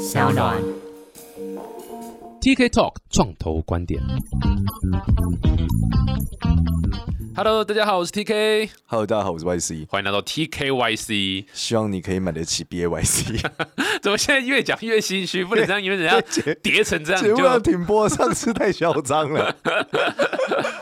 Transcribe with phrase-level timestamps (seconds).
[0.00, 0.56] 小暖。
[2.40, 4.00] TK Talk 创投观点。
[7.36, 11.44] Hello，大家好，我是 TK，Hello，大家好，我是 YC，欢迎来到 TKYC。
[11.52, 13.46] 希望你可以买得起 BAYC。
[14.00, 15.44] 怎么现在越讲越心虚？
[15.44, 16.18] 不能这样，因为人家
[16.62, 19.54] 叠成这样节目要停播，上次太嚣张了。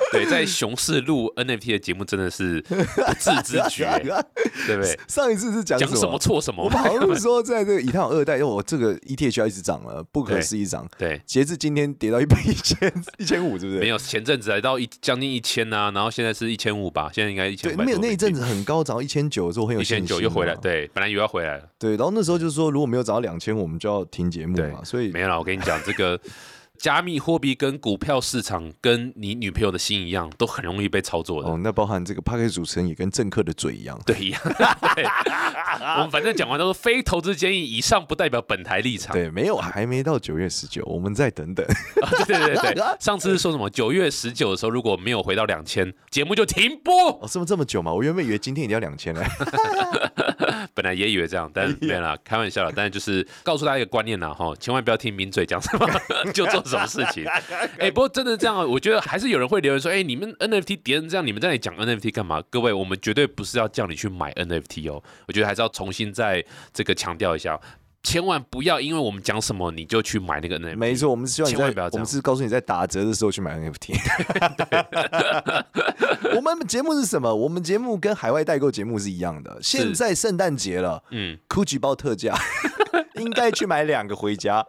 [0.12, 2.76] 对，在熊市录 NFT 的节目真的是不
[3.18, 3.86] 自知 觉，
[4.66, 4.98] 对不对？
[5.06, 10.88] 上一次是讲讲什么错什么我们好像说，在这个以太坊二代，因为我这个 ETH 要一直涨了，不可思议涨。
[10.98, 13.78] 对，截至今天跌到一百一千一千五，是不是？
[13.78, 21.64] 没有前阵子来到一将近一千呐，然后现在是一千五吧，现在应该一千对，没有那一阵子很高，涨到一千九的时候很有一千九又回来，嘛对，本来以为要回来了。
[21.78, 26.18] 对，然后那时候就是说，如果没有涨到两千，我们就要停节目对嘛，所以没有了，我跟你讲，这个
[26.78, 31.48] 加密货币跟股票市场跟你女朋友的心一样，都很容易被操作的。
[31.48, 33.98] 哦，那包含这个 p a r k 主持人也跟政客的嘴一样。
[34.06, 34.40] 对一样，
[34.94, 35.04] 对
[35.96, 39.12] 我们反正讲完都是非投资建议，以上不代表本台立场。
[39.12, 41.66] 对，没有，还没到九月十九，我们再等等。
[42.02, 47.10] 啊对对对对， 上次是说什么九月十九的时候，如果没有回到两千，节目就停播。
[47.20, 47.92] 哦，这么这么久嘛？
[47.92, 49.22] 我原本以为今天一定要两千嘞。
[50.74, 52.70] 本来也以为这样，但没有啦，开玩笑啦。
[52.74, 55.88] 但是就是告诉大家一个观念啦，哈，千万不要听名嘴讲什么
[56.32, 57.24] 就做什么事情。
[57.78, 62.42] 哎、不过真的这样啊，我觉得还是有人会留言说，哎、你们 NFT 跌成这样，你们在那里讲 NFT 干嘛？
[62.50, 67.58] 各位，我们绝对不是要叫你去买 NFT 哦，我觉得还是要重新再这个强调一下。
[68.00, 70.76] 千万不要因为我们讲什么你就去买那个 NFT。
[70.76, 73.98] 没错，我们是希望你在千万不要这样我们是告诉你在打折的时候去买 NFT。
[76.36, 77.34] 我们节目是什么？
[77.34, 79.58] 我们节目跟海外代购节目是一样的。
[79.60, 82.38] 现在圣诞节了嗯，，GUCCI 包特价，
[83.18, 84.64] 应该去买两个回家。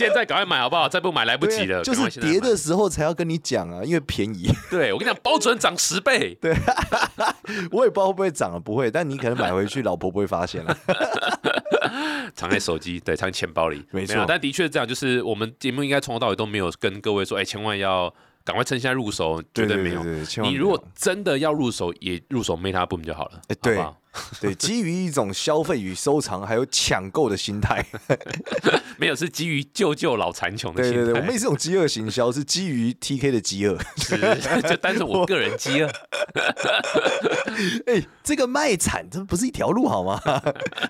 [0.00, 0.88] 现在赶快买好不好？
[0.88, 1.82] 再不买来不及了。
[1.82, 4.50] 对就是跌的时候才要跟你讲啊，因为便宜。
[4.70, 6.34] 对我跟你讲，保准涨十倍。
[6.40, 6.56] 对
[7.70, 10.76] 我也不知道会不会涨了，不会，但你可能买回去，老婆不会发现了。
[12.34, 18.12] 藏在手机，对，藏在钱包里，没错有但的确这样，就是我们节目应该从头到尾都没有跟各位说，哎、千万要
[18.44, 20.02] 赶快趁现在入手，绝对没有。
[20.42, 23.96] 你如果真的要入手，也入手 Meta Boom 就好了，哎对好不好
[24.40, 27.84] 对，基于一种消费与收藏还有抢购的心态。
[28.98, 33.78] 没有是基于救救老残穷的心态，对对对，我们也是这种饥饿行销，是基于 TK 的饥饿。
[33.96, 34.18] 是
[34.68, 35.88] 就单纯我个人饥饿，
[37.86, 40.20] 哎、这个卖惨，这不是一条路好吗？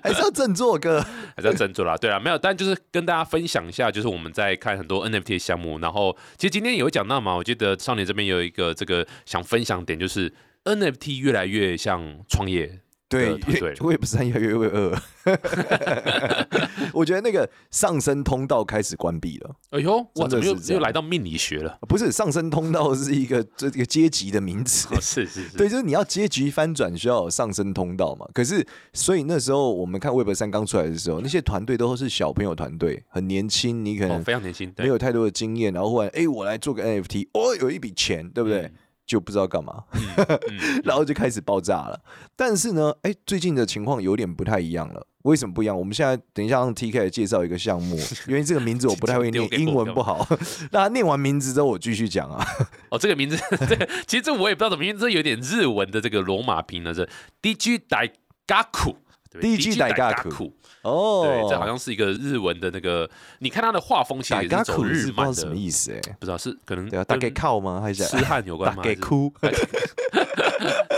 [0.03, 1.01] 还是要振作哥。
[1.35, 1.95] 还是要振作啦。
[1.95, 10.33] 对啊，没有，但就是跟大家分享一下，就是我们在看很多 NFT 的项目，然后其实今天有讲到嘛，我记得少年这边有一个这个想分享点，就是
[10.65, 12.80] NFT 越来越像创业。
[13.11, 14.97] 对的团队，我也不是越来越饿。
[16.93, 19.55] 我觉得那个上升通道开始关闭了。
[19.71, 21.77] 哎呦，我，怎么又又来到命理学了？
[21.87, 24.87] 不是上升通道是一个这个阶级的名词。
[24.93, 28.25] 哦，是是是，对，就是你要阶级翻转，需要有上升通道嘛。
[28.33, 38.61] 可是，所以那时候我们看 Web 三刚出来的时候，那些团队都是小朋友团队，很年轻，你可哦，能非常年轻，对没有太多的经验，然后忽然哎，我来做个 NFT，哦，有一笔钱，对不对？
[38.61, 38.73] 嗯
[39.11, 41.99] 就不知道干嘛，嗯 然后就开始爆炸了。
[42.33, 45.05] 但是呢，哎，最近的情况有点不太一样了。
[45.23, 45.77] 为什么不一样？
[45.77, 50.25] 我们现在等一下让 TK 来介绍一个项目， 因为这个名字我不太会念英文不好。
[50.71, 52.41] 那他念完名字之后，我继续讲啊。
[52.89, 57.07] 哦，这个名字，这个其实这我也不知道怎么念，这有点日文的这个罗马拼呢，是
[57.41, 58.95] DG Daigaku。
[59.31, 60.51] 对 DG Daigaku Daigaku
[60.83, 63.09] 哦，对，这好像是一个日文的那个，
[63.39, 66.01] 你看他的画风其实也是走日漫什么意思哎。
[66.19, 67.79] 不知道是可能对啊，大概靠吗？
[67.81, 68.83] 还是痴汉有关打吗？
[68.83, 69.31] 还是给哭？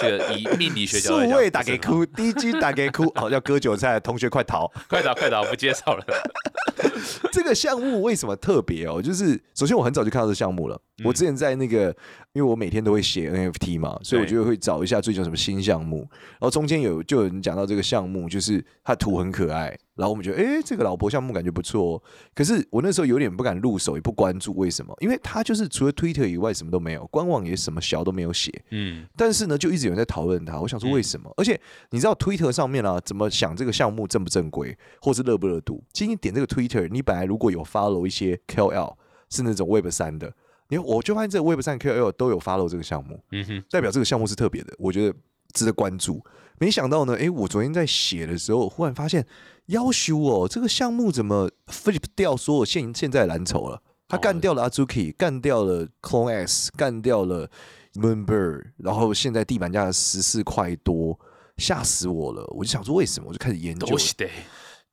[0.04, 4.72] 这个以 命理学角数度来讲位打给哭，DG 打给哭， 好要割韭菜，同学快逃！
[4.90, 6.06] 快逃快逃，不介绍了。
[7.32, 9.02] 这个项目为什么特别哦？
[9.02, 11.88] 就是首先我很早就看到这项目了，嗯我之前在那个，
[12.34, 16.08] 因为我每天都会写 NFT 嘛，所以我对就会找一下最近有什么新项目。
[16.34, 22.02] 然后中间有就有人讲到这个项目，就是它图很可爱，然后我们觉得，哎，这个老婆项目感觉不错、哦。
[22.34, 24.96] 可是我那时候有点不敢入手，也不关注，为什么？
[25.00, 28.52] 因为它就是除了 Twitter 以外什么都没有，官网也什么小都没有写。
[28.72, 30.60] 嗯，但是呢，就一直有人在讨论它。
[30.60, 31.32] 我想说为什么？
[31.38, 31.60] 而且
[31.92, 35.84] 你知道 Twitter 上面啊，怎么想这个项目正不正规，或是热不热度？
[35.94, 38.96] 今天点这个 Twitter，你本来如果有 follow 一些 KOL
[39.30, 40.34] 是那种 Web 三的，
[40.70, 45.16] 你我就发现这个 Web 三 KOL 都有 follow 这个项目，嗯哼，代表这个项目是特别的，我觉得
[45.54, 46.24] 值得关注。
[46.60, 49.26] 没想到呢，诶，我昨天在写的时候，忽然发现，
[49.66, 53.82] 要修哦，这个项目怎么 flip 掉所有现现在蓝筹了？
[54.08, 57.50] 他干掉了 Azuki，干掉了 Clone S，干掉了
[57.96, 61.20] Moonbird，然后现在地板价十四块多，
[61.58, 62.46] 吓死我了！
[62.56, 63.98] 我就想说为什么，我就开始研究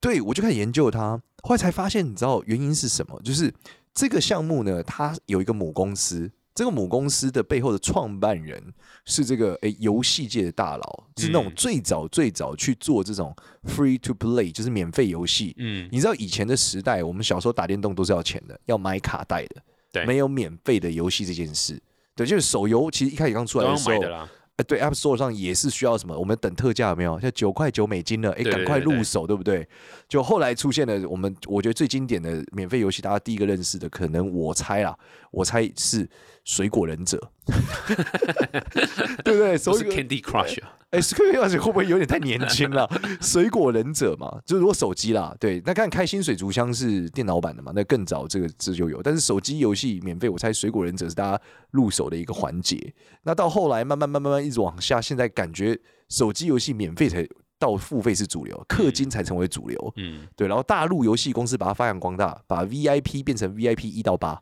[0.01, 3.21] 对，我就开始研究它，后来才发现，你知道原因是什么？
[3.23, 3.53] 就是
[3.93, 8.63] 这个项目呢，它有一个母公司，这个母公司的背后的创办人
[9.05, 15.55] 是这个诶游戏界的大佬，是那种嗯最早最早去做这种 free to play，就是免费游戏。
[15.59, 19.63] 嗯，你知道以前的时代，我们小时候打电动都是要钱的，要买卡带的，
[19.93, 21.81] 对没有免费的游戏这件事。
[22.21, 24.29] 对，就是手游，其实一开始刚出来的时候要买的，啦。
[24.57, 26.19] 呃，对，App Store 上也是需要什么？
[26.19, 27.19] 我们等特价有没有？
[27.19, 29.67] 像九块九美金了，哎，赶快入手，对不对？
[30.07, 34.95] 就后来出现了我们我觉得最经典的免费游戏，大家第一个认识的，可能我猜啦，
[35.31, 36.07] 我猜是
[36.45, 37.19] 水果忍者，
[39.25, 39.53] 对不对？
[39.59, 42.89] 不是手一个 Candy Crush 啊，哎，水果忍者会不会有点太年轻了？
[43.21, 52.93] 水果忍者嘛，就是如果手机啦，对，那看开心水族箱是电脑版的嘛，那更早这个这就有，但是手机游戏免费，我猜水果忍者是大家入手的一个环节。
[53.23, 57.27] 那到后来慢慢慢慢慢一直往下，现在感觉手机游戏免费才
[57.61, 59.93] 到付费是主流，氪金才成为主流。
[59.97, 64.41] 嗯，对，然后大陆游戏公司把它发扬光大，把 VIP 变成 VIP 一到八，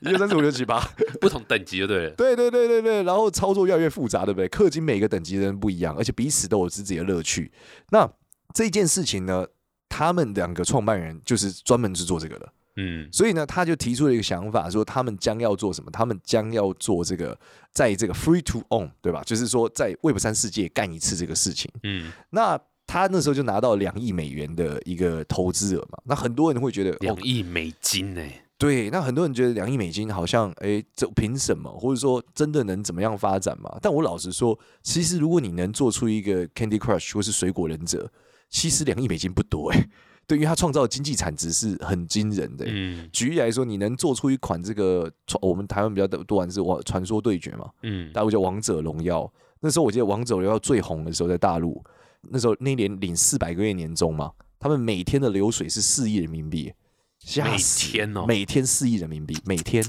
[0.00, 0.80] 一二三四五六七八。
[1.20, 2.10] 不同等级就对了。
[2.16, 4.48] 对对对对对，然后操作越来越复杂，对不对？
[4.48, 7.52] 氪金每个等级的人不一样，而且彼此都有自己的乐趣。
[7.90, 8.10] 那
[8.54, 9.46] 这件事情呢，
[9.90, 15.90] 他们两个创办人就是专门制作这个的，嗯所以呢，他就提出了一个想法，说他们将要做什么？
[15.90, 17.36] 他们将要做这个，
[17.72, 19.20] 在这个 free to own，对吧？
[19.26, 21.68] 就是说在 Web 三世界干一次这个事情。
[21.82, 28.22] 嗯，那他那时候就拿到两亿美元的一个投资额嘛，那很多人会觉得，哦，两亿美金呢？
[28.56, 31.70] 对，那很多人觉得两亿美金好像，哎，这凭什么？
[31.70, 33.78] 或者说真的能怎么样发展嘛？
[33.82, 38.10] 但我老实说，其实如果你能做出一个 Candy Crush 或是水果忍者，
[38.50, 39.88] 其实两亿美金不多哎、
[40.28, 43.08] 对，因为它创造的经济产值是很惊人的、嗯。
[43.10, 49.32] 举例来说，你能做出一款这个传，我们台湾比较多玩是王传说对决嘛，嗯，大陆叫王者荣耀。
[49.60, 51.82] 那时候我记得王者荣耀最红的时候在大陆，
[52.30, 54.30] 那时候那年领四百个月年终嘛，
[54.60, 56.74] 他们每天的流水是四亿人民币，
[57.18, 59.82] 吓死每天哦每天四亿人民币，每天，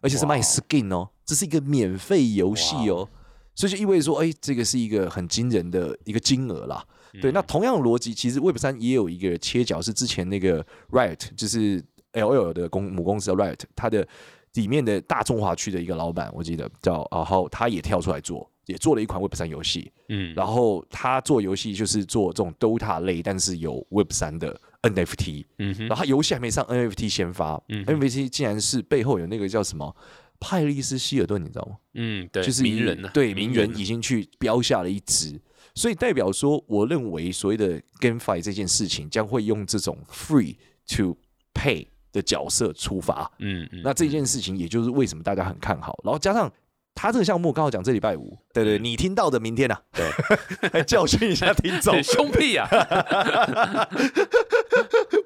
[0.00, 3.06] 而且是卖 skin 哦，这是一个免费游戏哦，
[3.54, 6.82] 所以就意味着说，哎，这个是一个很惊人的一个金额啦。
[7.20, 11.82] 对，那同样的逻辑，其实 Web 三也有一个切角，是之前那个 Riot，就是
[12.12, 14.06] L L 的公母公司的 Riot，它的
[14.54, 19.90] 里面的大中华区的一个老板，我记得叫，然后他也跳出来做，也做了一款 Web 三游戏。
[20.08, 25.44] 嗯，然后他做游戏就是做这种 DOTA 类，但是有 Web 三的 NFT。
[25.58, 29.94] 嗯哼然后他游戏还没上 NFT 先发、嗯 n f t 竟然是背后有那个叫什么
[30.38, 31.76] 派利斯希尔顿，你知道吗？
[31.94, 35.40] 嗯，对，就是名人呢，对名人啊已经去标下了一支，
[35.74, 40.56] 所以代表说，我认为所谓的 GameFi 这件事情将会用这种 free
[40.96, 41.16] to
[41.54, 43.30] pay 的角色出发。
[43.38, 46.52] 嗯嗯，那这件事情也就是为什么大家很看好，然后加上。
[46.94, 52.68] 他这个项目刚好讲这礼拜五，对对，你听到的明天啊， 对，来教训一下听众对，凶屁啊，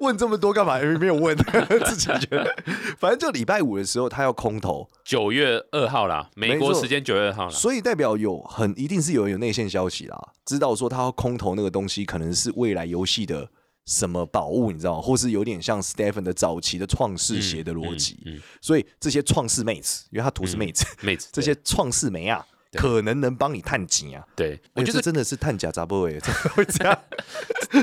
[0.01, 0.79] 问这么多干嘛？
[0.99, 1.35] 没有问，
[1.85, 2.55] 自己觉得，
[2.97, 7.49] 反正就礼拜五的时候他要空投，九月二号啦，美国时间九月二号啦。
[7.49, 13.49] 所以代表有很一定是有人有内线消息啦，知道说他要空投那个东西可能是未来游戏的
[13.85, 15.01] 什么宝物，你知道吗？
[15.01, 24.23] 或是有点像 Stephen 的早期的创世鞋的逻辑，嗯，嗯所以这些创世妹子，因为他图是妹子，妹子，这些创世妹啊，对可能能帮你探金啊。
[24.35, 26.99] 对，我我觉觉得得真的是探假杂波哎， 真的会这样。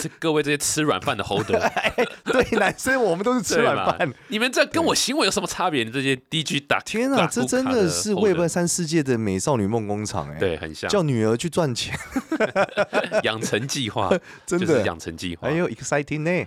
[0.00, 1.60] 这各位这些吃软饭的 holder，
[2.24, 4.12] 对，男生我们都是吃软饭。
[4.28, 5.84] 你们这跟我行为有什么差别？
[5.84, 11.96] 你这些 DG 打天啊，这真的是 Web 三世界的美少女梦工厂哎、对，很像叫女儿去赚钱，
[13.24, 14.08] 养成计划，
[14.46, 16.46] 真就是的养成计划哎呦 exciting 呢。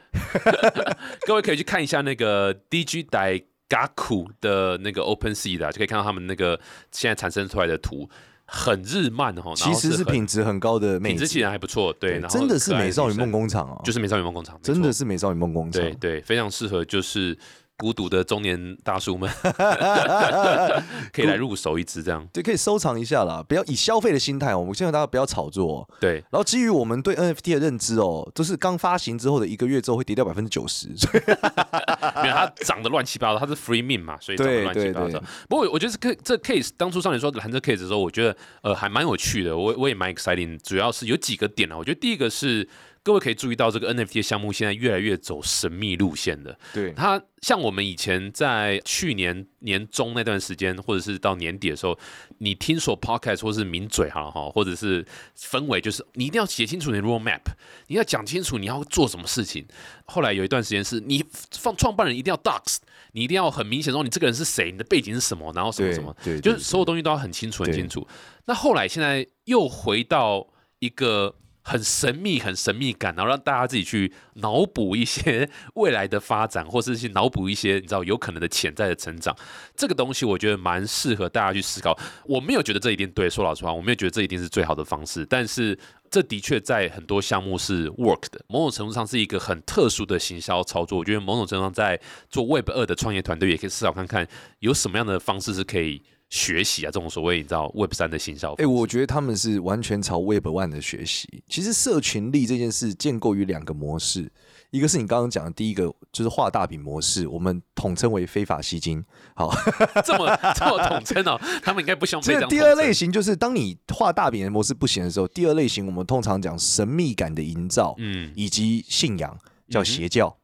[1.26, 6.60] 各位可以去看一下那个 DG 代 Gaku 的那个 Open Sea 的，就可以看到他们那个
[6.92, 8.10] 现在产生出来的图，
[8.50, 15.82] 很日漫哦，其实是品质很高的妹子，品质其实还不错，对，真的是美少女梦工厂哦，就是美少女梦工厂，真的是美少女梦工厂。
[15.82, 17.38] 对对，非常适合就是
[17.78, 19.30] 孤独的中年大叔们
[21.14, 22.28] 可以来入手一支这样。
[22.34, 31.24] 对，可以收藏一下啦，不要以消费的心态我们希望大家不要炒作哦、对，然后基于我们对 NFT 的认知哦，就是刚发行之后的一个月之后会跌掉百分之九十，所以
[32.24, 35.24] 没有它涨得乱七八糟，它是 free mint 嘛，所以涨得对乱七八糟。
[35.48, 41.78] 不过我觉得这个这 case 当初少年说谈这 case 的时候，我觉得呃还蛮有趣的，我我也蛮 exciting，主要是有几个点啊。
[41.78, 42.68] 我觉得第一个是
[43.08, 46.60] 各位可以注意到这个 NFT 的项目现在越来越走神秘路线的。
[46.74, 51.98] 对它像我们以前在去年年中那段时间，或者是到年底的时候，
[52.40, 55.06] 你听说 podcast 或是名嘴哈哈，或者是
[55.40, 57.40] 氛围，就是你一定要写清楚你的 roadmap，
[57.88, 59.66] 你要讲清楚你要做什么事情。
[60.04, 62.80] 后来有一段时间是你放创办人一定要 docs，
[63.14, 68.06] 你一定要很明显说你这个人是谁，你的背景是什么，然后什么什么，对，就是所有东西都要很清楚很清楚。
[68.48, 70.46] 那后来现在又回到
[70.80, 71.34] 一个
[71.68, 79.36] 很神秘、很神秘感，然后让大家自己去脑补一些未来的发展，或是去脑补一些你知道有可能的潜在的成长。
[79.76, 81.98] 这个东西我觉得蛮适合大家去思考。
[82.26, 85.78] 我没有觉得这一定对，说老实话，我没有觉得这一定是最好的方式，但是。
[86.10, 90.98] 这的确在很多项目是 work 的，某种程度上是一个很特殊的行销操作。
[90.98, 94.26] 我觉得某种程度上在做 Web 二的创业团队也可以思考看看，
[94.60, 96.92] 有什么样的方式是可以学习啊？
[96.92, 98.54] 这种所谓你知道 Web 三的行销。
[98.54, 101.28] 哎，我觉得他们是完全朝 Web one 的学习。
[101.48, 104.32] 其实社群力这件事建构于两个模式。
[104.70, 109.02] 一个是你刚刚讲的第一个，就是画大饼模式，我们统称为非法吸金。
[109.34, 109.50] 好，
[110.04, 112.20] 这么 这么统称哦，他们应该不想。
[112.20, 120.38] 这第二类型就是当你画大饼的模式不行的时候，第二类型我们通常讲神秘感的营造，嗯，以及信仰叫邪教。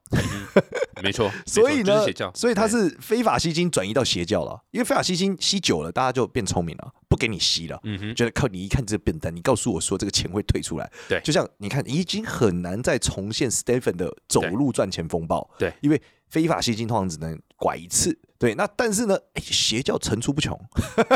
[1.01, 16.01] 没错， 所以呢，所以他是非法吸金转移到邪教了，因为非法吸金吸久了，大家就变聪明了，不给你吸了，嗯哼，觉得靠你一看这个笨蛋，你告诉我说这个钱会退出来，对，就像你看，已经很难再重现 Stephen 的走路赚钱风暴，对，因为
[16.33, 18.17] 非法吸金通常只能拐一次。
[18.39, 20.59] 对，那但是呢，邪教层出不穷，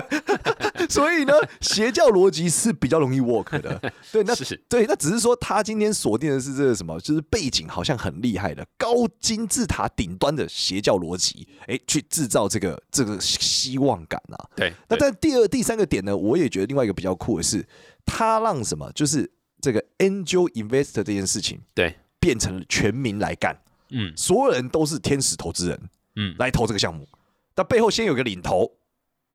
[0.88, 3.82] 所以呢，邪教逻辑是比较容易 work 的。
[4.12, 4.34] 对，那
[4.70, 14.38] 对，那只是说他今天锁定的是这个什么，就是背景好像很厉害的高金字塔顶端的邪教逻辑，哎，去制造这个这个希望感啊。
[14.56, 17.68] 对，那但第二、第三个点呢，我也觉得另外一个比较酷的是，
[18.06, 23.54] 他让什么，就是这个 angel investor 这件事情，对，变成了全民来干，
[23.90, 27.08] 嗯，所有人都是天使投资人，嗯，来投这个项目。
[27.56, 28.72] 但背后先有个领头，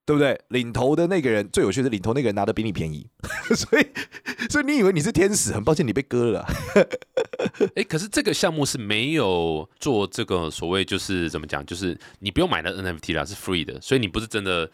[0.05, 0.41] 对不对？
[0.49, 3.09] 领头的那个人最有趣的，领头那个人拿的比你便宜，
[3.57, 3.87] 所以，
[4.49, 5.53] 所以你以为你是天使？
[5.53, 6.47] 很抱歉，你被割了。
[7.75, 11.65] 哎，可是这个项目是没有做这个所谓，就是怎么讲？
[11.67, 14.71] 就是你不用买的 NFT 啦，是 free 的，所以你不是真的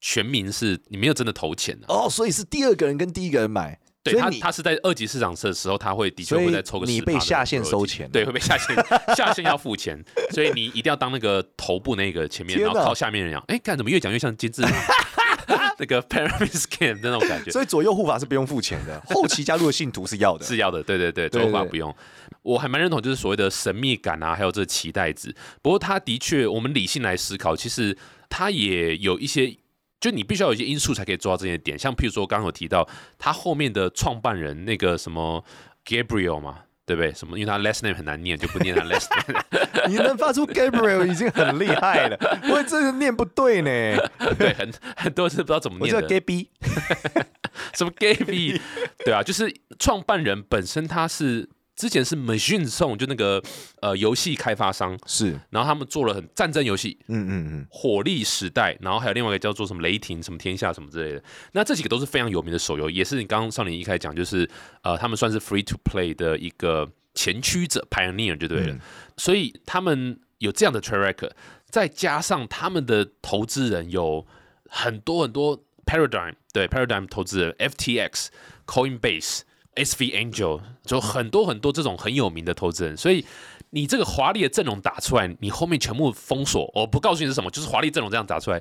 [0.00, 2.08] 全民，是你没有真的投钱的哦。
[2.08, 3.78] 所以是第二个人跟第一个人买。
[4.12, 8.76] 对他，他是在二级市场的时候，他会的确会再抽个你被下线收钱，对，会被下线，
[9.16, 17.50] 下线要付钱，所以你一定要当那个头部那个前面，然后靠下面人讲，哎，看怎么越讲越像金字塔， 那个 pyramid scheme 那种感觉。
[17.50, 21.94] 所以左右护法是不用付钱的，后期加入的信徒是要的，是要的，对对对，左右护法不用。
[22.42, 25.34] 我还蛮认同，就是所谓的神秘感啊，还有这期待值。
[25.60, 27.96] 不过他的确，我们理性来思考，其实
[28.28, 29.56] 他也有一些。
[30.06, 35.44] 就你必须要有一些因素才可以做到这些点，像譬如说刚刚有提到他后面的创办人那个什么
[35.84, 37.12] Gabriel 嘛，对不对？
[37.12, 37.36] 什么？
[37.36, 39.42] 因为他 last name 很难念，就不念他 last name。
[39.90, 42.16] 你能发出 Gabriel 已经很厉害了，
[42.48, 44.08] 我这个念不对呢。
[44.38, 46.06] 对，很很多人不知道怎么念的。
[46.08, 46.46] Gaby，
[47.74, 48.60] 什么 Gaby？
[49.04, 51.48] 对啊，就是创办人本身他是。
[51.76, 53.42] 之前是 Machine Zone，就那个
[53.80, 54.98] 呃游戏开发商。
[55.06, 64.48] 是，然后他们做了很战争游戏，嗯嗯嗯，火力时代，然后还有另外一个叫做什么雷霆什么天下什么之类的，那这几个都是非常有名的手游，也是你刚刚少年一开始讲，就是
[64.82, 68.78] 呃他们算是 Free to Play 的一个前驱者 Pioneer 就对了，
[69.18, 71.30] 所以他们有这样的 track，
[71.68, 74.26] 再加上他们的投资人有
[74.70, 78.28] 很多很多 Paradigm 对 Paradigm 投资人 FTX
[78.66, 79.42] Coinbase。
[79.76, 83.24] S V Angel 就很多很多这种很有名的投资人，所以
[83.70, 88.60] 你这个华丽的阵容打出来，你后面全部封锁，我不告诉你是什么，就是华丽阵容这样打出来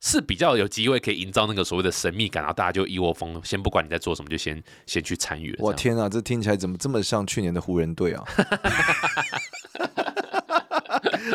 [0.00, 5.56] 是比较有机会可以营造那个所谓的神秘感，然后大家就一窝蜂，先不管你在做什么，就先先去参与。
[5.58, 8.24] 我天啊，这听起来怎么这么像去年的湖人队啊？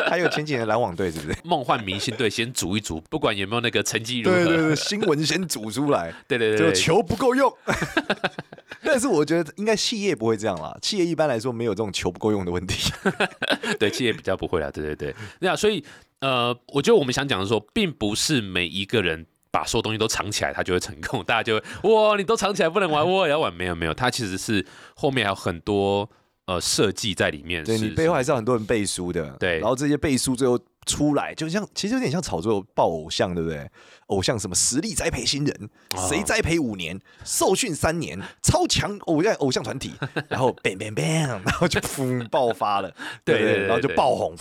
[0.08, 1.38] 还有前几年篮网队是不是？
[1.44, 7.52] 梦幻明星队先组一组，不管有没有那个成绩如何，对对对，新闻先组出来，对对对，就球不够用。
[8.92, 12.92] 但是我觉得应该企业不会这样啦，企业一般来说没有这种球不够用的问题。
[13.80, 15.14] 对，企业比较不会啦，对对对。
[15.40, 15.82] 那所以
[16.20, 21.24] 呃，我觉得我们想讲的说，并不是每一个人把所有东西都藏起来，他就会成功。
[21.24, 23.50] 大家就会哇，你都藏起来不能玩，我也要玩。
[23.54, 26.06] 没有没有，他其实是后面还有很多
[26.44, 27.64] 呃设计在里面。
[27.64, 29.34] 对你背后还是有很多人背书的。
[29.40, 30.58] 对，然后这些背书最后。
[30.84, 33.70] 出来就像，其实有点像炒作爆偶像，对不对？
[34.12, 35.70] 偶像什么实力栽培新人，
[36.08, 39.92] 谁栽培五年，受训三年，超强偶像偶像团体，
[40.28, 44.36] 然后 bang bang bang，然后就噗爆发了，对对，然后就爆红，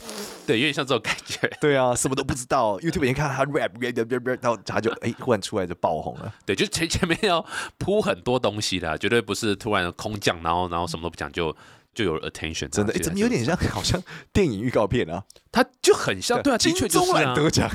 [0.46, 1.50] 对，有点像这种感觉。
[1.62, 6.34] 对啊，什么都不知道，YouTube 一看他 rap rap rap rap，然后他就哎，忽然出来就爆红了。
[6.46, 7.46] 对，就前 前面要
[7.78, 11.56] 铺很多东西的，绝对不是突然空降，然后然后什么都不讲就。
[11.94, 14.01] 就有 attention，真的，怎么有点像，好像
[14.32, 15.22] 电影预告片啊？
[15.51, 17.70] 他就很像，对啊，金钟奖得奖，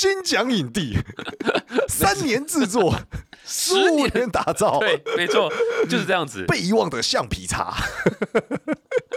[0.00, 0.96] 金奖影帝，
[1.86, 2.94] 三年制作，
[3.44, 5.52] 十五年打造，对，没错，
[5.90, 6.42] 就是这样子。
[6.48, 7.70] 被遗忘的橡皮擦，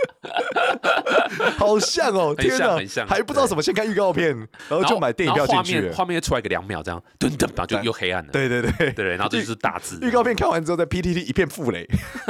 [1.58, 4.38] 好像哦， 很天哪像很像，还不知道什么先看预告片，
[4.68, 5.94] 然后就买电影票进去了。
[5.96, 8.30] 画面又出来个两秒，这样噔噔，然后就又黑暗了。
[8.34, 9.98] 对对对，对，然后这就是大字。
[10.02, 11.88] 预告片看完之后，在 PTT 一片负雷，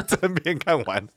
[0.07, 1.07] 正片看完，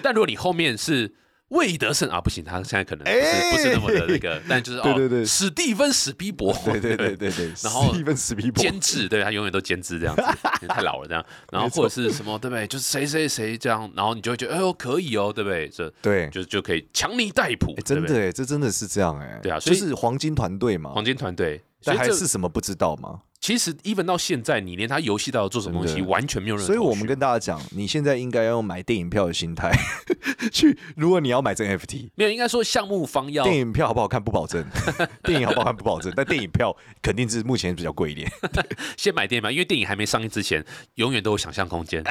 [0.00, 1.12] 但如果你后面是
[1.48, 5.24] 魏德胜啊，不行，他现在可能不是、哎不是那么的那个， 但就是哦，对对对。
[5.24, 10.22] 史蒂芬史皮伯，对对对对对， 然后史蒂芬史皮博，监制，对他永远都监制这样子，
[10.68, 12.66] 太老了这样，然后或者是什么，对不对？
[12.66, 15.68] 就是谁谁谁这样，然后你就会觉得，哎呦可以哦，对不对？
[15.68, 23.20] 这对，就就可以强尼戴普哎，真的哎，这真的是这样哎，对啊所以就是黄金团队嘛，黄金团队，所以这但还是什么不知道吗？
[23.40, 26.66] 其实 even 到现在，你连他游戏到底做什么东西完全没有任何。
[26.66, 29.70] 所以我们跟大家讲，你现在应该要用买电影票的心态
[30.52, 34.64] 去，如果你要买这个 NFT，没有应该说项目方要电影票好不好看不保证，
[35.22, 38.30] 电影好不好看不保证，但电影票肯定是目前比较贵一点。
[38.96, 40.64] 先买电影嘛，因为电影还没上映之前，
[40.94, 42.02] 永远都有想象空间。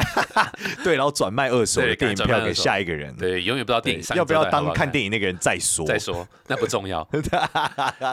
[0.83, 3.15] 对，然后转卖二手的电影票给下一个人。
[3.15, 5.85] 对，永远不知道电影上要不要当看电影那个人再说？
[5.85, 7.07] 再说，那不重要。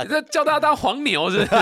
[0.08, 1.54] 那叫大家当黄牛是不是？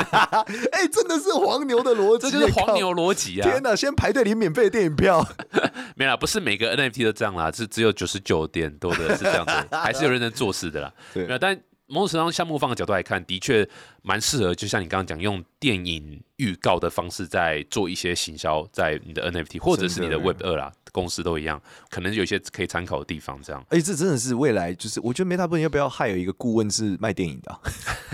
[0.72, 3.48] 哎，真的是黄牛的逻辑，这就是黄牛逻辑啊！
[3.48, 5.26] 天哪，先排队领免费的电影票，
[5.96, 10.92] 没啦，不是每个 NFT 都这样啦，是只有九十九点多的是这样子， 还是有认真做事的啦。
[11.12, 11.58] 对没有，但
[11.90, 13.68] 某种程度上，项目方的角度来看，的确
[14.02, 23.38] 蛮适合，就像你刚刚讲，用电影预告的方式在做一些行销，在你的 NFT 或者是你的 Web 二啦，公司都一样，可能有一些可以参考的地方。
[23.42, 27.60] 这样，哎，这真的是未来，就是我觉得 Meta 不要不要害有一个顾问是卖电影的啊，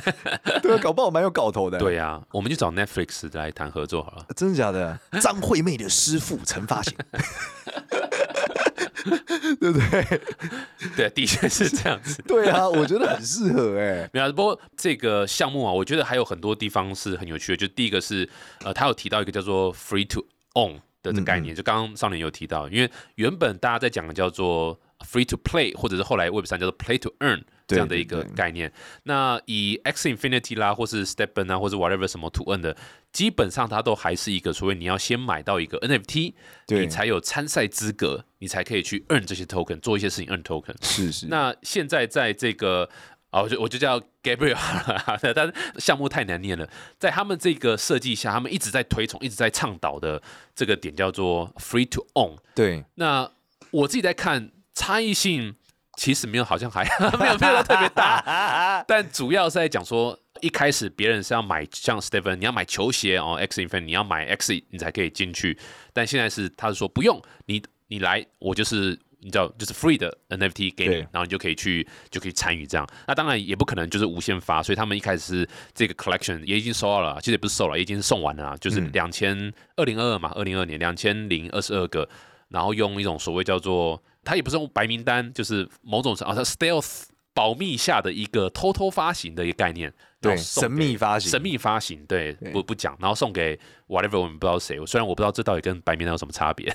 [0.62, 4.26] 对啊，搞不好蛮有搞头的。，对啊、我们就找 Netflix 来谈合作好了。
[4.34, 4.98] 真的假的？
[5.20, 6.96] 张惠妹的师傅陈发型，
[9.60, 10.20] 对不对？
[10.96, 12.22] 对，的确是这样子。
[12.26, 14.08] 对啊，我觉得很适合哎。
[14.12, 17.56] 没有啊，不过这个项目啊，我觉得还有很多地方是很有趣的。
[17.56, 18.28] 就第一个是，
[18.64, 28.72] 呃，他有提到一个叫做 free to own 的这概念，就刚刚少年有提到，因为原本大家在讲的叫做 free to play，或者是后来 Web 三叫做 play to earn 这样的一个对对概念。
[29.04, 32.76] 那以 X Infinity 啦，或是 Stepen 啊，或者 whatever 什么 to earn 的，
[33.12, 36.34] 基本上它都还是一个，所谓你要先买到一个 NFT，
[36.68, 40.74] 你才有参赛资格，你才可以去 earn 这些 token，做一些事情 earn token。
[40.80, 42.88] 是是，那现在在这个
[43.30, 46.68] 啊，我就我就叫 Gabriel 好了， 但是项目太难念了。
[46.98, 50.22] 在他们这个设计下，他们一直在推崇、一直在倡导的
[50.54, 52.38] 这个点叫做 Free to Own。
[52.54, 53.30] 对，那
[53.72, 55.56] 我自己在看，差异性
[55.96, 56.84] 其实没有，好像还
[57.18, 60.16] 没有没有特别大， 但主要是在讲说。
[60.42, 65.58] 一开始别人是要买像 Stephen，你要买球鞋哦，X Infin，你要买 X 你才可以进去。
[65.94, 72.86] 但现在是他是说不用，你你来我就是你知道就是 free 的 NFT 给你对，然后你就可以去就可以参与这样。
[73.06, 82.06] 那当然也不可能就是无限发，所以他们一开始是这个 collection 也已经收到了，其实也不是收了，也已经送完了啊，就是嗯两千二零二二嘛，二零二年两千零二十二个，
[82.50, 92.50] 然后用一种所谓叫做它也不是用白名单，就是某种啊它 stealth 保密下的一个偷偷发行的一个概念，对，神秘发行，神秘发行，对，对。
[92.50, 93.54] 不不讲，然后送给
[93.88, 96.74] whatever 我们不知道谁，虽然我不知道这到底跟白名单有什么差别，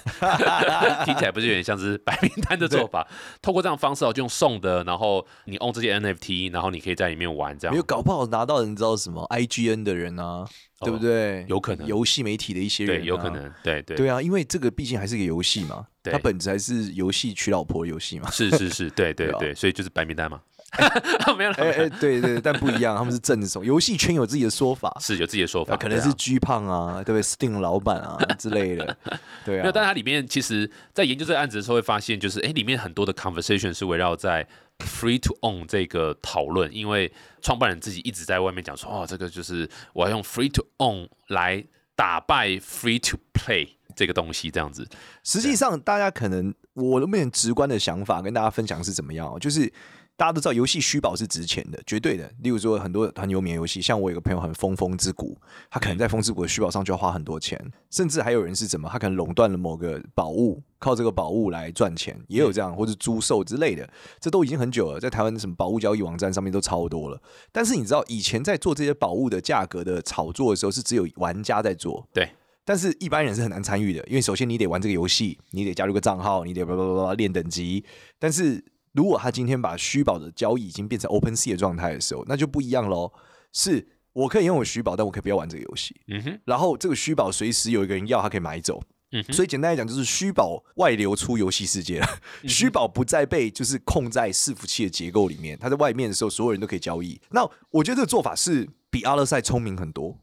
[1.03, 3.07] 听起来不是有点像是白名单的做法？
[3.41, 7.73] 透过这样的方式哦，就用送的，然后你 own 这些 NFT，然后你可以在里面玩，这样。
[7.73, 10.45] 没有搞不好拿到人知道什么 IGN 的人啊，
[10.83, 11.41] 对不对？
[11.43, 13.29] 哦有可能游戏媒体的一些人、啊，对，有可。
[13.29, 18.29] 能，对对对啊，因为这个毕竟还是个游戏嘛，它本质还是游戏娶老婆的游戏嘛。
[18.31, 20.41] 是是是，对对对啊，所以就是白名单嘛，
[21.37, 28.97] 没有了，哎哎，对对，但不一样，他们是正手，游戏圈有自己的说法，是有自己的说法，啊可能是 G 胖啊，对不对？Steam 老板啊 之类的，
[29.45, 34.47] 对没有，啊，但它里面其实，在研究这个案子的时候，会发现就是，哎，里面很多的 conversation 是围绕在
[34.81, 41.63] free to own 这个讨论，因为创办人自己一直在外面讲说，哦，这个就是我要用 free to own 来
[41.95, 44.87] 打败 free to play 这个东西，这样子。
[45.23, 49.71] 实际上大家可能我的面直观的想法跟大家分享是怎么样，就是。
[50.21, 52.31] 大家都知道游戏虚宝是值钱的，绝对的。
[52.43, 55.35] 例如说很多很有名游戏，像我有个朋友很疯风之谷，
[55.67, 67.19] 他可能在风之谷的虚宝上就要花很多钱，甚至还有人是怎么，他可能垄断了某个宝物，靠这个宝物来赚钱，也有这样，或者租售之类的，这都已经很久了，在台湾什么宝物交易网站上面都超多了。
[67.51, 72.29] 但是你知道，以前在做这些宝物的价格的炒作的时候，是只有玩家在做，对。
[72.63, 77.83] 但是一般人是很难参与的，因为首先你得玩这个游戏，你得加入个账号，你得叭叭叭叭练等级。
[78.19, 83.11] 但是如果他今天把虚宝的交易已经变成 Open Sea 的状态的时候，那就不一样喽。
[83.53, 85.95] 是我可以拥有虚宝，但我可以不要玩这个游戏。
[86.07, 88.81] 嗯哼，然后这个虚宝随时有一个人要，他可以买走。
[89.13, 92.07] 嗯哼，所以简单来讲，就是虚宝外流出游戏世界了。
[92.47, 97.19] 虚宝不再被就是控在伺服器的结构里面，它在外面的时候，所有人都可以交易。
[97.31, 100.17] 那我觉得这个做法是比阿勒赛聪明很多。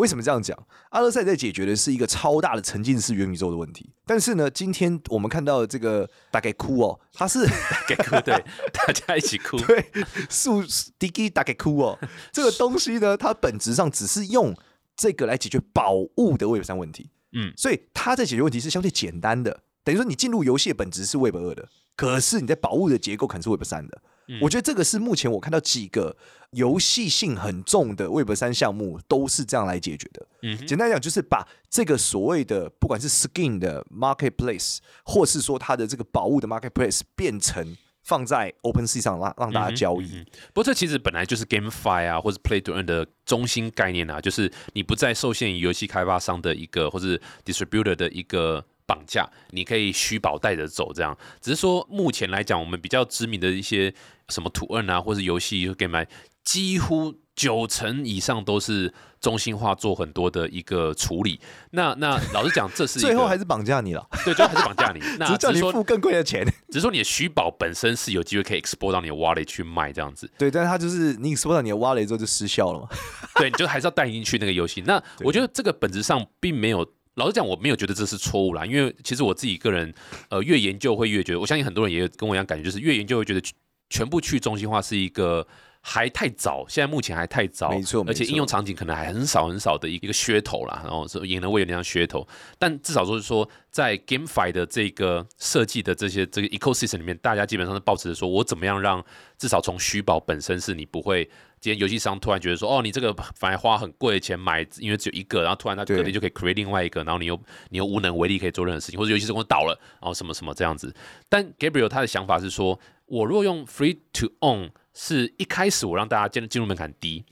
[0.00, 0.56] 为什么这样讲？
[0.88, 9.58] 阿勒赛在解决的是一个超大的沉浸式元宇宙的问题，但是呢，今天我们看到这个大概哭哦，它是大概哭，对， 大家一起哭。
[9.68, 9.84] 对，
[10.30, 10.64] 数
[10.98, 11.98] Digi 大概哭哦，
[12.32, 14.54] 这个东西呢，它本质上只是用
[14.96, 24.00] 这个来解决宝物的 Web 三问题，嗯，所以它在解决问题是相对简单的，等于说你进入游戏的本质是 Web 二的，可是你在宝物的结构可能是 Web 三的。
[24.40, 26.16] 我觉得这个是目前我看到几个
[26.50, 30.26] 游戏性很重的 Web 三项目都是这样来解决的。
[30.42, 40.24] 嗯，简单来讲，就是把这个所谓的不管是 skin 的 marketplace，或是说它的这个宝物的 marketplace，变成放在 Open Sea 上让让大家交易。
[40.52, 48.64] 不过这其实本来就是 GameFi 啊，或者 Play to Earn 的中心概念啊，就是你不再受限于游戏开发商的一个或是 distributor 的一个。
[48.90, 51.16] 绑架，你可以虚保带着走，这样。
[51.40, 53.94] 只是说，目前来讲，我们比较知名的一些
[54.28, 56.04] 什么图案啊，或者游戏 game，
[56.42, 61.40] 几乎九成以上都是中心化做很多的一个处理。
[61.70, 64.04] 那那老实讲，这是 最后还是绑架你了。
[64.24, 64.98] 对，最后还是绑架你。
[65.20, 66.44] 那只是叫你付更贵的钱。
[66.72, 70.28] 只是说你的虚保本身是有机会可以 export 到你的 wallet 去卖这样子。
[70.36, 72.88] 对，但是它就是你 export 到你的 wallet 之后就失效了嘛。
[73.36, 74.82] 对，你就还是要带进去那个游戏。
[74.84, 76.84] 那我觉得这个本质上并没有。
[77.16, 79.92] 老实讲，我没有觉得这是错误啦，因为其实我自己个人，
[80.28, 83.42] 呃，越研究会越觉得，我相信很多人也跟我一样感觉，就是越研究会觉得
[83.88, 85.46] 全部去中心化是一个
[85.80, 92.26] 还太早，现在目前还太早，没错，而且应用场景可能还很少很少的一个噱头啦，然后是也能为有那样噱头，
[92.58, 99.04] 但至少说是说在 GameFi 的这个设计的这些这个 ecosystem 里面，大家基本上是保持着说我怎么样让
[99.36, 101.28] 至少从虚宝本身是你不会。
[101.60, 110.94] 今天游戏商突然觉得说，哦，你这个反而花很贵的钱买，因为只有一个，然后突然他隔天就可以 create 另外一个，然后你又你又无能为力可以做任何事情，或者游戏公司倒了，然后什么什么这样子。
[111.28, 117.22] 但 Gabriel 他的想法是说，我如果用 free to own，是一开始我让大家进进入门槛低，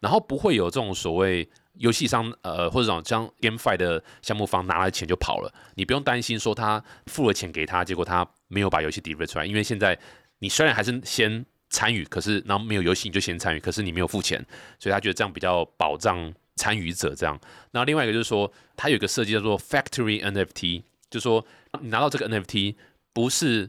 [0.00, 9.98] 然后不会有这种所谓游戏商呃或者讲将 GameFi 的项目方拿了钱就跑了，你不用担心说他付了钱给他，结果他没有把游戏 deliver 出来，因为现在
[10.38, 11.44] 你虽然还是先。
[11.74, 14.38] 参与，可是然后没有游戏你就先参与，可是你没有付钱，
[14.78, 17.12] 所以他觉得这样比较保障参与者。
[17.16, 17.36] 这样，
[17.72, 21.44] 然后另外一个就是说，他有一个设计叫做 Factory NFT，就是说
[21.82, 22.76] 你拿到这个 NFT
[23.12, 23.68] 不是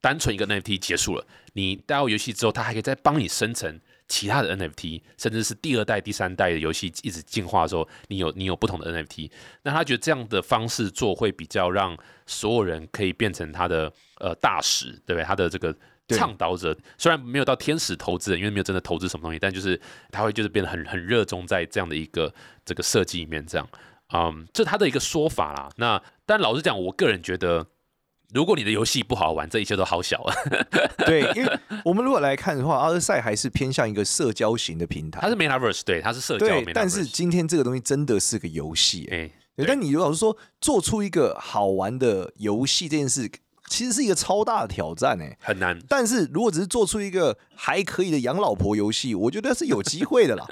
[0.00, 3.78] 单纯一个 NFT 结束了，你带到游戏之后，它还可以再帮你生成
[4.08, 9.30] 其他的 NFT，甚至是第二代、第三代的游戏一直进化的时候，你有你有不同的 NFT。
[9.64, 15.24] 那他觉得这样的方式做会比较让所有人可以变成他的呃大使，对不对？
[15.24, 15.76] 他的这个。
[16.08, 23.66] 倡导者虽然没有到天使投资人，因为没有真的投资什么东西，但就是他会就是变得很很热衷在这样的一个这个设计里面，这样，
[24.12, 25.70] 嗯，这他的一个说法啦。
[25.76, 27.66] 那但老实讲，我个人觉得，
[28.34, 30.34] 如果你的游戏不好玩，这一切都好小啊。
[31.06, 36.46] 对，因为我们如果来看的话，阿尔赛还是偏向一个社交型的平台，它是 Metaverse，对，它是社交。
[36.46, 39.30] 对，但是今天这个东西真的是个游戏，哎，
[39.66, 43.30] 但你如果是说做出一个好玩的游戏这件事。
[43.68, 45.78] 其实是一个超大的挑战诶，很难。
[45.88, 50.46] 但是如果只是做出一个还可以的养老婆游戏，我觉得是有机会的啦。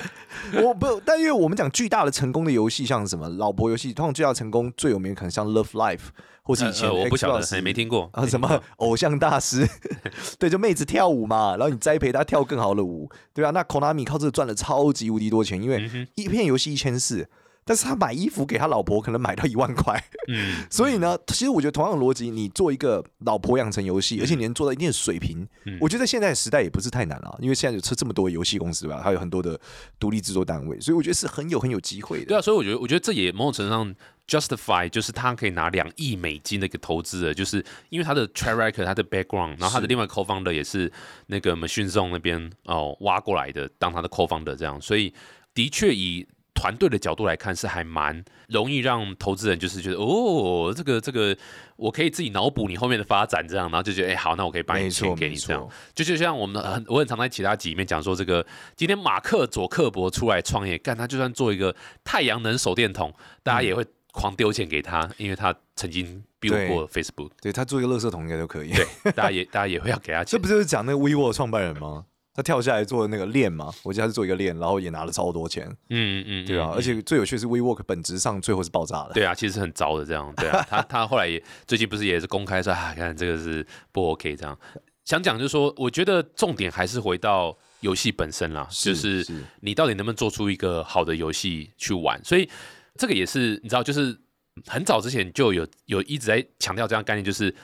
[0.62, 6.08] 我不，但因为我们讲巨大的成功的游戏，像什么老婆游戏，通常巨大成功最有名可能像 Love Life，
[6.42, 9.66] 或是以前我不晓得，没听过啊，什么 偶像大师，
[10.38, 17.28] 对，就妹子跳舞嘛，然后你栽培她跳更好的舞，对啊，那 Konami 靠这个赚了超级无敌多钱，因为一片游戏一千四。
[17.64, 20.02] 但是他买衣服给他老婆，可能买到一万块。
[20.28, 25.46] 嗯， 所以呢，其实我觉得同样的逻辑，你做一个老婆养成游戏，而且你能做到一定的水平，
[25.80, 29.58] 我觉得现在时代也不是太难了，因为现在有这这么多游戏公司吧，还有很多的
[29.98, 32.26] 独立制作单位，所以我觉得是很有很有机会的。
[32.26, 33.94] 对啊，所以我觉得，我觉得这也某种程度上
[34.28, 40.92] justify，就是他可以拿两亿美金的一个投资的，就是因为他的 track record，他的 background，然后他的另外 co-founder 也是
[41.28, 45.12] 那个 Machine Zone 那边哦挖过来的，当他的 co-founder 这样，所以
[45.54, 46.26] 的确以。
[46.64, 51.36] 团队的角度来看，是还蛮容易让投资人就是觉得哦，这个这个
[51.76, 55.68] 我可以自己脑补你后面的发展，这样，然后就觉得哎好，那我可以把钱给你这样。
[55.94, 58.46] 就就像我们很我很常在其他集里面讲说，这个
[58.76, 68.72] 今天马克佐克伯出来创业，干他就算做一个太阳能手电筒，大家也会狂丢钱给他，因为他曾经 build 过 Facebook，对他做一个垃圾桶应该都可以。
[68.72, 70.32] 对，大家也大家也会要给他钱。
[70.32, 72.06] 这不就是讲那个 vivo 创办人吗？
[72.34, 75.64] 他跳下来做那个链嘛，我记得他是做一个链，然后也拿了超多钱。
[75.88, 79.12] 嗯嗯，对啊，而且最有趣是 WeWork 本质上最后是爆炸的。
[79.14, 80.34] 对啊，其实很糟的这样。
[80.36, 84.58] 对啊，他他后来也最近不是也是公开说啊，看这个是不 OK 这样。
[85.04, 89.24] 想讲就是说，我觉得重点还是回到游戏本身啦，就是
[89.60, 92.20] 你到底能不能做出一个好的游戏去玩。
[92.24, 92.50] 所以
[92.96, 94.18] 这个也是你知道，就是
[94.66, 97.54] 很早之前就有有一直在强调这样概念，就是。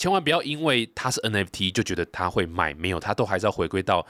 [0.00, 4.06] 千万不要因为它是 NFT 就觉得它会卖，没有，它都还是要回归到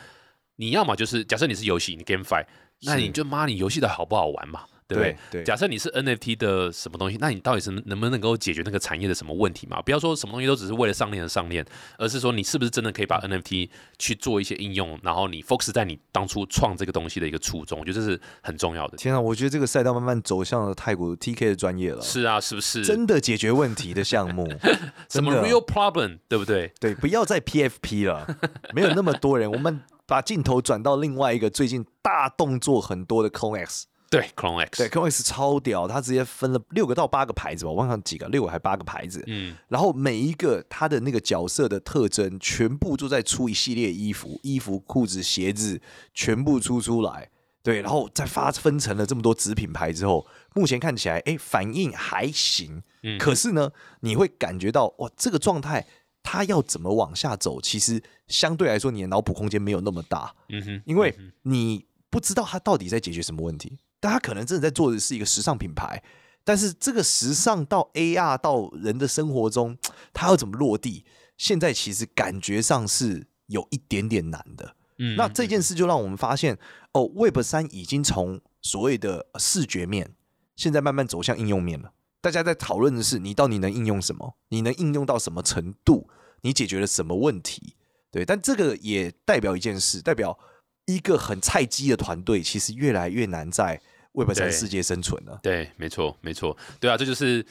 [0.54, 2.46] 你要么就是假设你是游戏，你 GameFi，
[2.82, 5.16] 那你就妈你游戏的好不好玩嘛，对不对？
[5.30, 9.80] 对假设你是 NFT 的什么东西，那你到底是能不能够解决那个产业的什么问题嘛？
[9.82, 11.64] 不要说什么东西都只是为了上链而上链，
[11.96, 18.96] 而是说你是不是真的可以把 NFT 去做一些应用，然后你 focus 在你当初创这个东西的一个初衷，我觉得这是很重要的。
[18.96, 22.84] 天啊，我觉得这个赛道慢慢走向了泰国 TK 的专业了，是啊，是不是？
[22.84, 24.48] 真的解决问题的项目，
[25.08, 26.72] 什么 real problem，对不对？
[26.80, 28.26] 对，不要再 PFP 了，
[28.74, 33.84] 没有那么多人，我们把镜头转到另外一个最近大动作很多的 CloneX。
[34.10, 39.22] 对，Clone X，对，CloneX 超屌，它直接分了六个到八个牌子吧，我忘了几个，六个还八个牌子。
[39.28, 45.80] 嗯，然后每一个它的那个角色的特征，全部都在出一系列衣服、衣服、裤子、鞋子，
[46.12, 47.30] 全部出出来。
[47.62, 52.82] 对，然后再发分成了这么多子品牌之后，目前看起来，哎，反应还行。
[53.02, 53.70] 嗯可是呢，
[54.00, 55.86] 你会感觉到，哇，这个状态
[56.22, 63.78] 它要怎么往下走，其实相对来说，你的脑补空间没有那么大，嗯哼，因为你不知道它到底在解决什么问题。
[64.00, 66.02] 但它可能真的在做的是一个时尚品牌，
[66.42, 69.76] 但是这个时尚到 AR 到人的生活中，
[70.12, 71.04] 它要怎么落地？
[71.36, 74.74] 现在其实感觉上是有一点点难的。
[74.98, 76.58] 嗯那这件事就让我们发现，
[76.92, 80.14] 哦，Web 三已经从所谓的视觉面，
[80.56, 81.92] 现在慢慢走向应用面了。
[82.20, 84.36] 大家在讨论的是，你到底能应用什么？
[84.48, 86.06] 你能应用到什么程度？
[86.42, 87.76] 你解决了什么问题？
[88.10, 90.38] 对，但这个也代表一件事，代表
[90.84, 93.80] 一个很菜鸡的团队，其实越来越难在
[94.12, 95.38] Web 三世界生存了。
[95.42, 97.44] 对，没错，没错，对啊，这就是。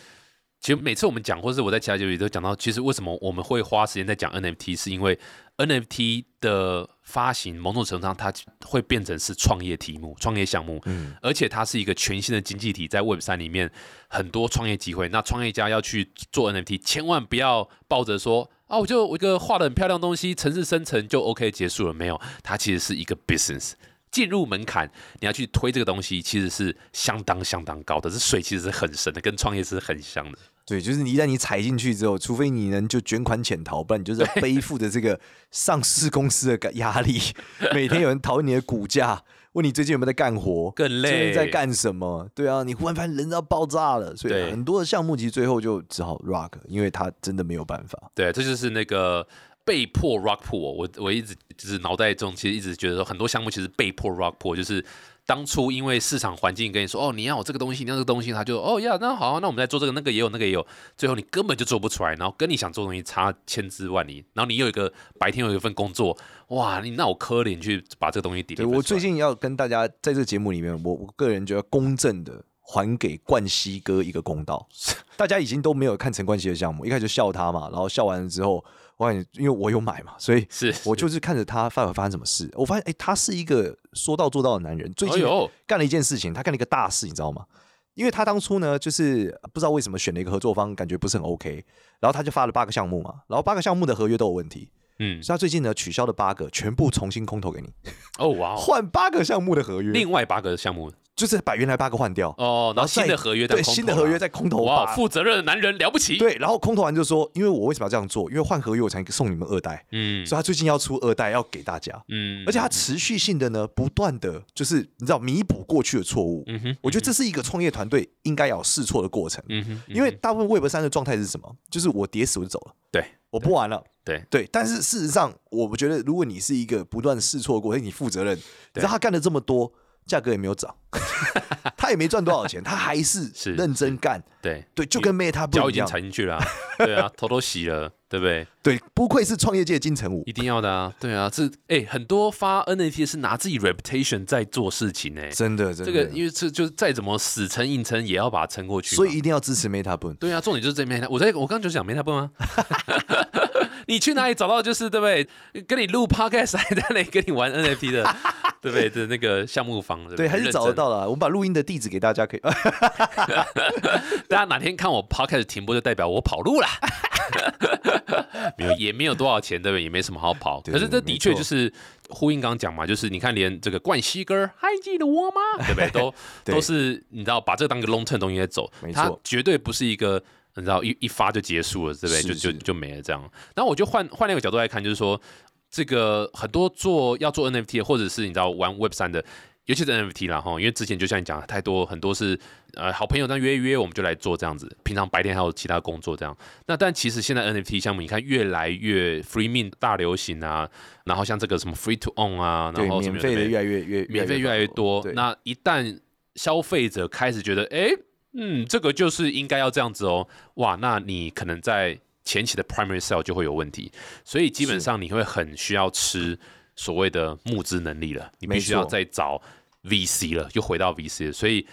[0.61, 5.17] 其实每次我们讲，或是我在其他节目里都讲到，其实为什么我们会花时间在讲 NFT，是因为
[5.55, 8.29] NFT 的发行某种程度上它
[8.65, 13.71] 会变成是创业题目、创业项目，嗯，而且它是一个全新的经济体，在 Web 三里面
[14.09, 15.07] 很多创业机会。
[15.07, 23.75] 那创业家要去做 NFT，千万不要抱着说啊，我就我一个画的很漂亮的东西，城市生成就 OK 结束了，没有，它其实是一个 business。
[24.11, 28.09] 进入门槛，你要去推这个东西，其实是相当相当高的。
[28.09, 30.37] 这水其实是很深的，跟创业是很像的。
[30.65, 35.19] 对，就是你一旦你踩进去之后，除非你能就卷款潜逃，不然你就是要背负着这个
[35.49, 37.19] 上市公司的压力，
[37.73, 42.29] 每天有人讨论你的股价，问你最近有没有在干活， 更最近累，在干什么？
[42.35, 48.11] 对啊，你忽然发现人要爆炸了，所以很多的项目其实最后就只好 rock，因为他真的没有办法。
[48.13, 49.27] 对，这就是那个
[49.69, 50.57] 被迫 rock pool。
[50.57, 54.83] 我我一直就是脑袋中其实一直觉得说，很多项目其实被迫 rock pool，就是
[55.27, 60.65] 当初因为市场环境跟你说，哦，你要有这个东西，你要这个东西，他就哦呀，那好，那我们再做这个，那个也有，那个也有，
[60.97, 74.67] 最后你根本就做不出来，然后跟你想做的东西差千枝万里，然后你有一个白天有一份工作，哇，你那我可怜去把这个东西对我最近要跟大家在这个节目里面，我我个人觉得公正的还给冠希哥一个公道。
[75.15, 78.63] 大家已经都没有看陈冠希的项目，一开始就笑他嘛，然后笑完了之后，
[78.99, 84.91] 我感觉因为我有买嘛，所以是我就是看着他发发生什么事，我发现哎、他是一个说到做到的男人。
[84.93, 85.25] 最近
[85.65, 87.45] 干了一件事情，他干了一个大事，你知道吗？
[87.93, 91.65] 因为他当初呢，就是不知道为什么选了一个合作方，感觉不是很 OK，
[92.01, 97.69] 然后他就发了八个项目嘛，然后八个项目的合约都有问题，嗯，所以他最近呢取消了八个，全部重新空投给你，
[98.17, 108.29] 哦哇哦，换八个项目的合约，另外八个项目就是把原来八个换掉，哦，然后新的合约再对新的合约在空投哇，把负责任的男人了不起，，对，然后空投完就说，因为我为什么要这样做？
[108.31, 110.25] 因为换合约我才送你们二代，嗯。
[110.25, 116.43] 所以他最近要出二代要给大家，嗯，而且他持续性的呢，不断的就是你知道弥补过去的错误。
[116.47, 121.53] 嗯哼，我觉得这是一个创业团队应该要有试错的过程，嗯哼，因为大部分 Web 三的状态是什么？
[121.69, 123.03] 就是我跌死我就走了，对。
[123.31, 123.83] 我不玩了。
[124.03, 124.25] 对。
[124.27, 128.41] 对，但是事实上，我觉得如果你是一个不断试错的过程，你负责任，你
[128.73, 129.71] 知道他干了这么多，
[130.09, 130.75] 价格也没有涨，
[131.77, 134.21] 他也没赚多少钱，他还是是认真干。
[134.41, 135.87] 对，对，就跟 Meta 不脚已经一样。
[135.87, 136.45] 踩进去了啊，
[136.79, 138.47] 对啊，头都洗了，对不对？
[138.63, 140.33] 对，不愧是创业界金城武一。
[140.33, 150.13] 定要的啊，对啊，这哎，很多发 NFT 是拿自己 reputation 在做事情哎，真的，真的，这个因为这就是再怎么死撑硬撑也要把它撑过去，所以一定要支持 Meta 本。
[150.15, 152.31] 对啊，重点就是这 Meta，我在我刚刚就讲 Meta 不吗？
[153.87, 155.27] 你去哪里找到就是对不对？
[155.63, 158.15] 跟你录 podcast 还在那里跟你玩 NFT 的，
[158.61, 158.89] 对不对？
[158.89, 161.05] 的那个项目房，对还是找得到了。
[161.05, 162.39] 我们把录音的地址给大家，可以。
[164.27, 166.67] 大家哪天看我 podcast 停播，就代表我跑路了。
[168.57, 169.83] 没有，也没有多少钱，对不对？
[169.83, 170.61] 也没什么好跑。
[170.61, 171.71] 可是这的确就是
[172.09, 175.41] 呼应刚刚讲嘛，就是你看，连这个冠希哥还记得我吗？
[175.65, 175.89] 对不对？
[175.91, 180.21] 都对都是你知道，把这个当个 long term 东西在走没，它错绝对不是一个。
[180.55, 182.21] 你知道一一发就结束了，对不对？
[182.21, 183.21] 是就就就没了这样。
[183.55, 185.21] 然后我就换换另一个角度来看，就是说，
[185.69, 189.23] 这个很多做要做 NFT 的或者是你知道玩 Web 三的，
[189.65, 192.39] 尤其是 NFT 啦哈，因为之前就像你讲的，太多很多是
[192.73, 194.75] 呃好朋友，那约一约我们就来做这样子。
[194.83, 196.35] 平常白天还有其他工作这样。
[196.65, 200.67] 那但其实现在 NFT 项目，你看越来越 Free Mint 大流行啊，
[201.05, 205.05] 然后像这个什么 Free to Own 啊，然后免费的越来越越免费越来越多。
[205.13, 205.99] 那一旦
[206.33, 207.91] 消费者开始觉得，哎，
[208.33, 213.91] 嗯，这个就是应该要这样子哦，哇，那你可能在前期的 Primary cell 就会有问题，
[214.23, 216.37] 所以基本上你会很需要吃。
[216.75, 219.41] 所谓的募资能力了，你必须要再找
[219.83, 221.33] VC 了，又回到 VC 了。
[221.33, 221.67] 所以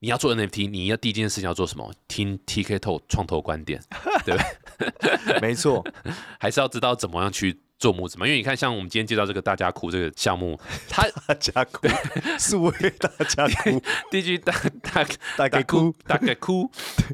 [0.00, 1.90] 你要做 NFT，你要第一件事情要做什么？
[2.06, 3.80] 听 TK 透创投观点，
[4.26, 4.42] 对不
[4.78, 5.40] 对？
[5.40, 5.82] 没错，
[6.38, 8.26] 还是要知道怎么样去做募资嘛。
[8.26, 11.88] 因为你看，像我们今天介绍这个大家哭这个项目，他大家哭
[12.38, 15.06] 是为大家哭， 第一句大大
[15.38, 16.70] 大概哭大概哭，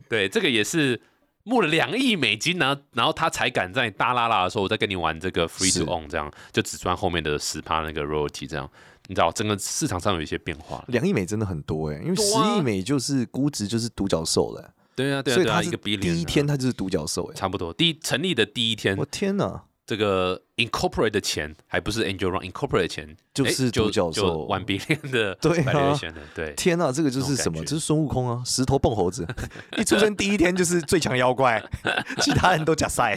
[0.09, 1.00] 对，这个也是。
[1.46, 8.68] 募了两亿美金，然后然后他才敢在大拉拉的时候，我再跟你玩这个 free to own，这样就只赚后面的十趴那个 royalty，这样
[9.06, 10.85] 你知道整个市场上有一些变化。
[10.88, 14.74] 两亿美真的很多哎，因为十亿美就是估值就是独角兽了。
[14.96, 18.96] 对啊，对啊，所以他一个比第一天他就是独角兽哎，差不多第一成立的第一天。
[18.96, 19.62] 我天哪！
[19.87, 26.03] 这个 incorporate 的钱还不是 angel run，incorporate 的钱就是独角兽万 billion 的 对啊，
[26.35, 27.62] 对，天哪，这个就是什么？
[27.64, 29.25] 这是孙悟空啊，石头蹦猴子，
[29.79, 31.62] 一出生第一天就是最强妖怪，
[32.20, 33.16] 其他人都假赛。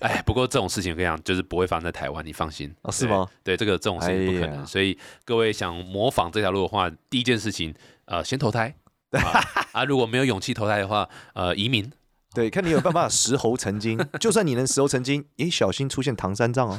[0.00, 2.90] 哎，不过这种事情我跟你讲，就是不会发生在台湾，你放心啊？
[2.92, 3.26] 是吗？
[3.42, 4.66] 对，这个这种事情不可能。
[4.66, 8.74] 所以各位想模仿这条路的话，第一件事情，呃，先投胎
[9.72, 11.90] 啊，如果没有勇气投胎的话，呃，移民。
[12.36, 16.78] 对，看你有办法石猴成精，就算你能石猴成精，也小心出现唐三藏哦，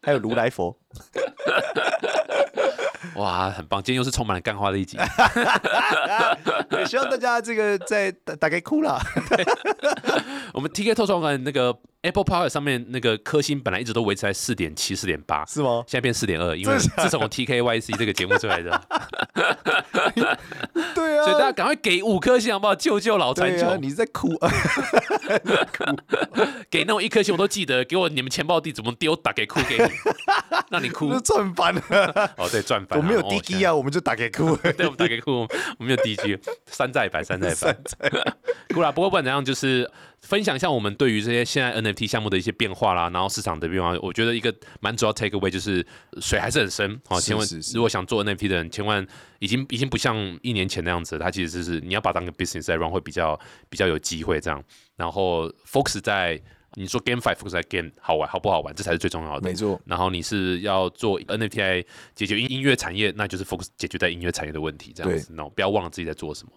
[0.00, 0.78] 还有如来佛。
[3.16, 3.82] 哇，很棒！
[3.82, 4.96] 今天又是充满了干花的一集。
[6.70, 9.02] 也希望大家这个在大概哭了。
[10.54, 15.84] 我们 TK 透创馆那个 Apple Power 上面那个颗星本来一直都维持在四点七、四点八，是吗？
[15.86, 18.80] 现在变四点二，因为自从 TKYC 这个节目出来的。
[20.94, 22.74] 对啊，所以大家赶快给五颗星好不好？
[22.74, 23.76] 救救老残球！
[23.76, 24.48] 你在哭，哭，
[26.70, 29.84] 给那种一颗星我都记得，给我你们钱包地址，我们丢打给哭给你，
[30.70, 31.82] 让你哭，赚翻了。
[32.38, 32.98] 哦，对，赚翻。
[32.98, 34.56] 我没有 DG 啊，我们就打给哭。
[34.56, 35.46] 对，我们打给哭，
[35.78, 36.38] 我们有 DG，
[36.70, 37.76] 山寨版，山寨版。
[38.72, 38.90] 哭啦！
[38.90, 39.90] 不过不管怎样，就是
[40.22, 43.96] 分享一下我们对于这些现在 NFT 项目的一些变化啦，然后市场的变化。
[44.00, 45.86] 我觉得一个蛮主要 take away 就是
[46.20, 47.20] 水还是很深啊。
[47.20, 49.06] 千万如果想做 NFT 的人，千万
[49.38, 54.62] 已经已经不像一年前那样子，它其实是你要把当个 business 在 run 会比较比较有机会这样。
[54.96, 56.40] 然后 focus 在
[56.74, 59.48] 你说 game five focus 在 game 好玩好不好玩，这才是最重要的。
[59.48, 59.80] 没错。
[59.84, 65.32] 然后你是要做 NFT 解决音音乐产业，那就是 focus 解决在音乐产业的问题这样子。
[65.34, 66.52] 那不要忘了自己在做什么。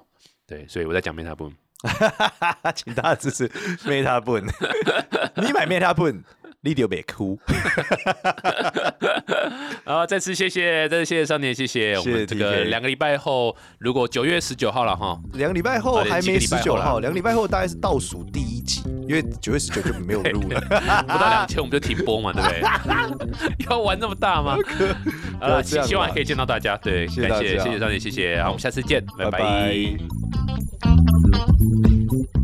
[0.46, 1.54] 对，所以我在讲 Meta Boom。
[2.76, 3.48] 请大家支持
[3.86, 4.44] Meta Boon
[5.36, 6.22] 你买 Meta Boon，
[6.62, 7.38] 你就别哭。
[9.86, 12.00] 好，再次谢谢，再次谢谢少年，谢谢。
[12.00, 20.62] 我们这个两个礼拜后，如果九月十九号了哈，两个礼拜后还没十九号，两个礼拜后大概是倒数第一集，因为九月十九就没有录了，
[21.04, 22.62] 不到两千我们就停播嘛，对不对？
[23.70, 24.56] 要玩那么大吗？
[25.42, 29.74] 呃，希望可以见到大家，对，感谢谢谢少年，谢谢，好，我们下次见，拜拜。
[31.50, 32.43] Uhum.